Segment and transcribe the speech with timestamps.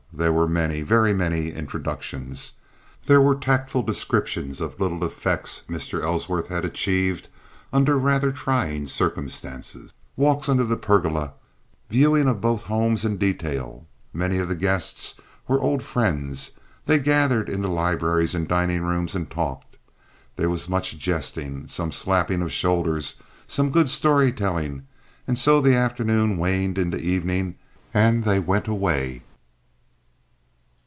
[0.13, 2.55] There were many, very many, introductions.
[3.05, 6.03] There were tactful descriptions of little effects Mr.
[6.03, 7.29] Ellsworth had achieved
[7.71, 11.31] under rather trying circumstances; walks under the pergola;
[11.89, 13.87] viewings of both homes in detail.
[14.13, 15.15] Many of the guests
[15.47, 16.51] were old friends.
[16.85, 19.77] They gathered in the libraries and dining rooms and talked.
[20.35, 23.15] There was much jesting, some slappings of shoulders,
[23.47, 24.85] some good story telling,
[25.25, 27.55] and so the afternoon waned into evening,
[27.93, 29.23] and they went away.